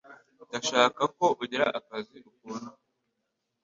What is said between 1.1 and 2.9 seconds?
ko ugira akazi ukunda.